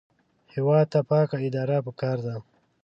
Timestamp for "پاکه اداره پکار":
1.09-2.17